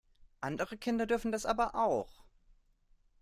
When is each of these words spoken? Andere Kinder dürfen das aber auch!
Andere 0.39 0.79
Kinder 0.79 1.05
dürfen 1.05 1.31
das 1.31 1.45
aber 1.45 1.75
auch! 1.75 2.23